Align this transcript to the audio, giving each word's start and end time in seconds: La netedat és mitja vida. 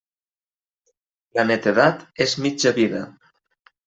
La 1.39 1.45
netedat 1.49 2.01
és 2.25 2.33
mitja 2.47 2.73
vida. 2.79 3.03